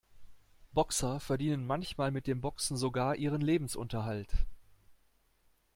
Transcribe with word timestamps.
Boxer 0.73 1.19
verdienen 1.19 1.67
manchmal 1.67 2.09
mit 2.09 2.25
dem 2.25 2.41
Boxen 2.41 2.75
sogar 2.75 3.17
ihren 3.17 3.39
Lebensunterhalt. 3.39 4.33